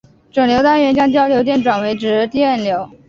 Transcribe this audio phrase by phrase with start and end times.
[0.31, 2.89] 整流单元将交流电转化为直流电。